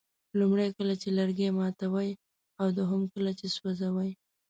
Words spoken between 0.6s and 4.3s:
کله چې لرګي ماتوئ او دوهم کله چې سوځوئ.